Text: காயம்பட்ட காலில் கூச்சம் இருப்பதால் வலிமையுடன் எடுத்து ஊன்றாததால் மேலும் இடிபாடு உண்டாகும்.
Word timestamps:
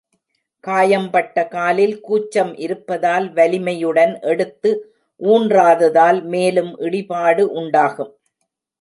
காயம்பட்ட 0.63 1.43
காலில் 1.47 1.93
கூச்சம் 2.01 2.53
இருப்பதால் 2.57 3.27
வலிமையுடன் 3.33 4.15
எடுத்து 4.31 4.71
ஊன்றாததால் 5.21 6.21
மேலும் 6.25 6.73
இடிபாடு 6.79 7.45
உண்டாகும். 7.59 8.13